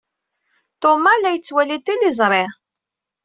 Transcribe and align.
Thomas 0.81 1.17
la 1.21 1.29
yettwali 1.35 1.77
tiliẓri. 1.85 2.43